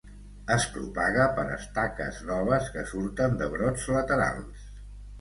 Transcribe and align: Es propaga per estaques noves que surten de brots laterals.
Es 0.53 0.63
propaga 0.77 1.27
per 1.41 1.43
estaques 1.59 2.23
noves 2.33 2.73
que 2.79 2.87
surten 2.95 3.41
de 3.45 3.55
brots 3.55 3.89
laterals. 4.01 4.69